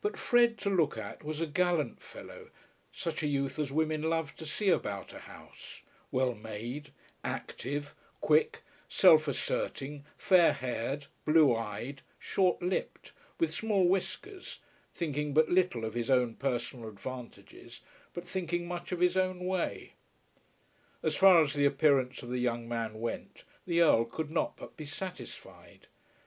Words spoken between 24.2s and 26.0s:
not but be satisfied.